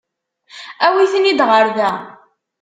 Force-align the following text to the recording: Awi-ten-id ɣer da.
Awi-ten-id 0.85 1.39
ɣer 1.49 1.61
da. 1.75 1.91